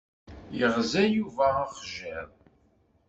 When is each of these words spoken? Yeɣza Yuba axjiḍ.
Yeɣza 0.57 1.03
Yuba 1.15 1.45
axjiḍ. 1.63 2.29